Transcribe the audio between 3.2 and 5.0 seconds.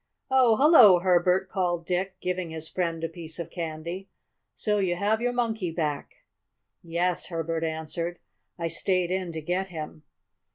of candy. "So you